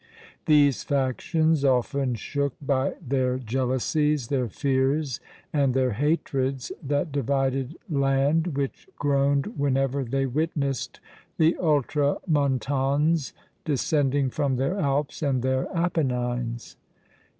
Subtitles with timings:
[0.47, 5.19] These factions often shook, by their jealousies, their fears,
[5.53, 10.99] and their hatreds, that divided land, which groaned whenever they witnessed
[11.37, 13.33] the "Ultramontanes"
[13.63, 16.77] descending from their Alps and their Apennines.